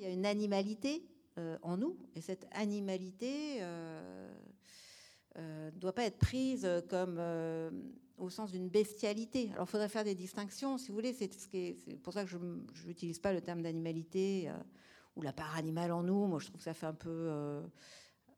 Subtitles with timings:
[0.00, 1.04] Il y a une animalité
[1.36, 4.32] euh, en nous, et cette animalité euh,
[5.36, 7.20] euh, doit pas être prise comme
[8.16, 9.50] au sens d'une bestialité.
[9.52, 11.28] Alors il faudrait faire des distinctions, si vous voulez, c'est
[12.02, 12.38] pour ça que je
[12.86, 14.50] n'utilise pas le terme d'animalité
[15.16, 16.26] ou la part animale en nous.
[16.26, 17.60] Moi, je trouve que ça fait un peu,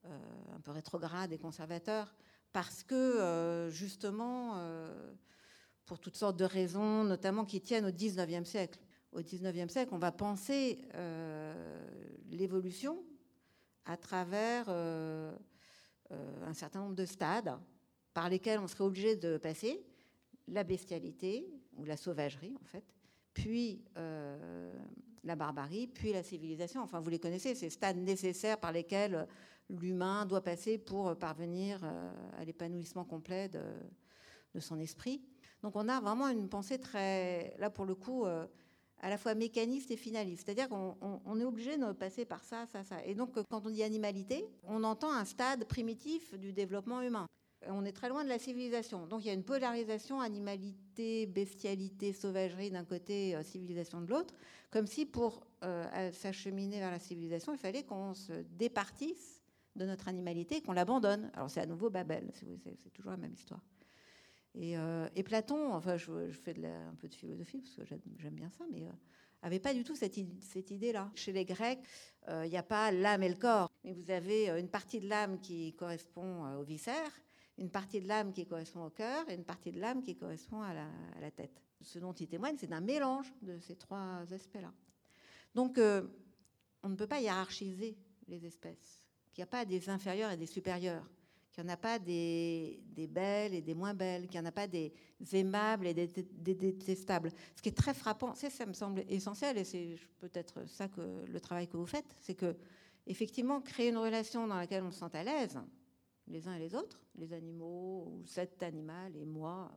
[0.04, 2.12] un peu rétrograde et conservateur,
[2.52, 4.60] parce que justement,
[5.86, 8.80] pour toutes sortes de raisons, notamment qui tiennent au 19e siècle
[9.12, 11.54] au XIXe siècle, on va penser euh,
[12.30, 13.02] l'évolution
[13.84, 15.32] à travers euh,
[16.10, 17.58] euh, un certain nombre de stades
[18.14, 19.84] par lesquels on serait obligé de passer
[20.48, 22.84] la bestialité ou la sauvagerie en fait,
[23.32, 23.84] puis
[25.24, 26.82] la barbarie, puis la civilisation.
[26.82, 29.26] Enfin, vous les connaissez, ces stades nécessaires par lesquels
[29.70, 31.80] l'humain doit passer pour parvenir
[32.36, 35.22] à l'épanouissement complet de, son esprit.
[35.62, 38.26] Donc on a vraiment une pensée très, là pour le coup,
[39.02, 40.44] à la fois mécaniste et finaliste.
[40.46, 43.04] C'est-à-dire qu'on est obligé de passer par ça, ça, ça.
[43.04, 47.26] Et donc, quand on dit animalité, on entend un stade primitif du développement humain.
[47.68, 49.06] On est très loin de la civilisation.
[49.06, 54.34] Donc, il y a une polarisation animalité, bestialité, sauvagerie d'un côté, euh, civilisation de l'autre,
[54.70, 59.42] comme si pour euh, s'acheminer vers la civilisation, il fallait qu'on se départisse
[59.76, 61.30] de notre animalité qu'on l'abandonne.
[61.34, 63.60] Alors, c'est à nouveau Babel, c'est toujours la même histoire.
[64.56, 68.64] Euh, et, Platon, enfin, je, fais un peu de philosophie parce que j'aime bien ça,
[68.70, 68.92] mais euh,
[69.42, 71.10] avait pas du tout cette, idée-là.
[71.14, 71.80] Chez les Grecs,
[72.28, 75.08] euh, il n'y a pas l'âme et le corps, mais vous avez une partie de
[75.08, 77.10] l'âme qui correspond au viscère,
[77.58, 80.60] une partie de l'âme qui correspond au cœur et une partie de l'âme qui correspond
[80.62, 80.86] à la,
[81.16, 81.62] à la, tête.
[81.80, 84.72] Ce dont il témoigne, c'est un mélange de ces trois aspects-là.
[85.54, 85.78] Donc,
[86.82, 87.96] on ne peut pas hiérarchiser
[88.28, 89.02] les espèces.
[89.36, 91.08] Il n'y a pas des inférieurs et des supérieurs
[91.52, 94.52] qu'il n'y en a pas des, belles et des moins belles, qu'il n'y en a
[94.52, 94.92] pas des
[95.32, 96.06] aimables et des,
[96.54, 97.30] détestables.
[97.54, 101.24] Ce qui est très frappant, ça, ça me semble essentiel, et c'est peut-être ça que
[101.26, 102.56] le travail que vous faites, c'est que
[103.06, 105.58] effectivement créer une relation dans laquelle on se sent à l'aise,
[106.28, 109.72] les uns et les autres, les animaux ou cet animal et moi,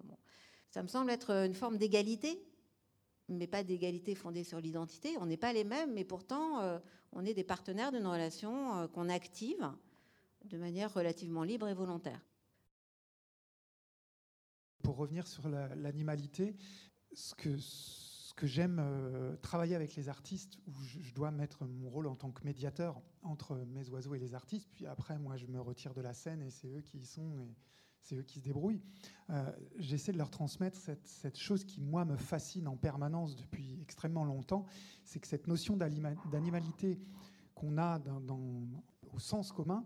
[0.69, 2.41] ça me semble être une forme d'égalité,
[3.27, 5.17] mais pas d'égalité fondée sur l'identité.
[5.19, 6.79] On n'est pas les mêmes, mais pourtant euh,
[7.11, 9.71] on est des partenaires d'une relation euh, qu'on active
[10.49, 12.21] de manière relativement libre et volontaire.
[14.83, 16.55] Pour revenir sur l'animalité,
[17.13, 22.15] ce que, j'aime euh, travailler avec les artistes, où je, dois mettre mon rôle en
[22.15, 25.93] tant que médiateur entre mes oiseaux et les artistes, puis après, moi, je me retire
[25.93, 27.55] de la scène et c'est eux qui y sont et
[28.05, 28.83] c'est eux qui se débrouillent.
[29.31, 34.25] Euh, j'essaie de leur transmettre cette, chose qui, moi, me fascine en permanence depuis extrêmement
[34.25, 34.65] longtemps,
[35.03, 36.99] c'est que cette notion d'animalité
[37.55, 37.99] qu'on a
[39.13, 39.85] au sens commun,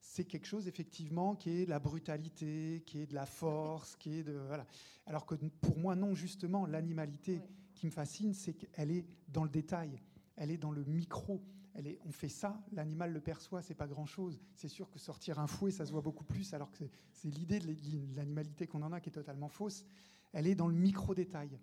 [0.00, 4.18] c'est quelque chose effectivement qui est de la brutalité, qui est de la force, qui
[4.18, 4.66] est de voilà.
[5.06, 7.42] Alors que pour moi non justement l'animalité
[7.74, 10.00] qui me fascine, c'est qu'elle est dans le détail,
[10.36, 11.42] elle est dans le micro.
[11.72, 14.40] Elle est, on fait ça, l'animal le perçoit, c'est pas grand chose.
[14.54, 16.82] C'est sûr que sortir un fouet, ça se voit beaucoup plus, alors que
[17.12, 19.84] c'est l'idée de l'animalité qu'on en a qui est totalement fausse.
[20.32, 21.60] Elle est dans le micro détail,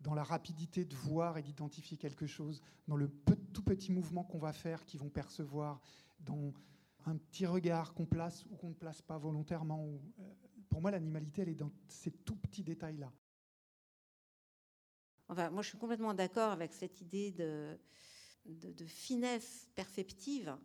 [0.00, 3.10] dans la rapidité de voir et d'identifier quelque chose, dans le
[3.52, 5.82] tout petit mouvement qu'on va faire, qui vont percevoir,
[6.20, 6.54] dans
[7.06, 10.00] un petit regard qu'on place ou qu'on ne place pas volontairement.
[10.18, 10.22] Euh,
[10.68, 13.12] pour moi, l'animalité, elle est dans ces tout petits détails-là.
[15.28, 17.78] Enfin, moi, je suis complètement d'accord avec cette idée de,
[18.86, 20.56] finesse perceptive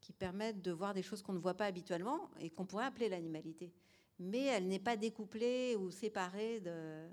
[0.00, 3.08] qui permettent de voir des choses qu'on ne voit pas habituellement et qu'on pourrait appeler
[3.08, 3.72] l'animalité.
[4.18, 7.08] Mais elle n'est pas découplée ou séparée de,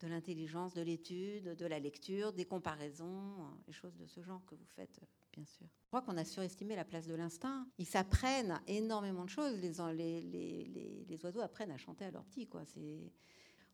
[0.00, 3.34] de l'intelligence, de l'étude, de la lecture, des comparaisons,
[3.66, 5.00] des choses de ce genre que vous faites
[5.32, 5.66] bien sûr.
[5.84, 7.66] Je crois qu'on a surestimé la place de l'instinct.
[7.78, 9.56] Ils s'apprennent énormément de choses.
[9.60, 12.46] Les, oiseaux apprennent à chanter à leurs petits.
[12.46, 12.62] Quoi.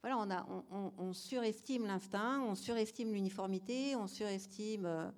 [0.00, 5.10] Voilà, on, a, surestime l'instinct, on surestime l'uniformité, on surestime euh,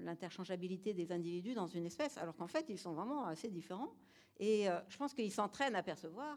[0.00, 3.94] l'interchangeabilité des individus dans une espèce, alors qu'en fait, ils sont vraiment assez différents.
[4.38, 6.36] Et euh, je pense qu'ils s'entraînent à percevoir.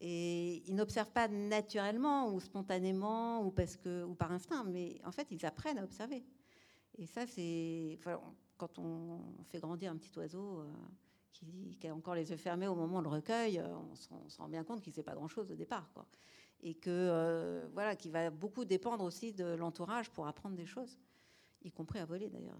[0.00, 5.12] Et ils n'observent pas naturellement ou spontanément ou, parce que, ou par instinct, mais en
[5.12, 6.24] fait, ils apprennent à observer.
[6.98, 7.98] Et ça, c'est.
[8.56, 10.72] quand on fait grandir un petit oiseau euh,
[11.32, 14.38] qui, a encore les yeux fermés au moment où on le recueille, euh, on, se
[14.38, 15.90] rend bien compte qu'il ne sait pas grand-chose au départ.
[15.92, 16.06] Quoi.
[16.62, 20.98] Et que, euh, voilà, qu'il va beaucoup dépendre aussi de l'entourage pour apprendre des choses,
[21.62, 22.52] y compris à voler d'ailleurs.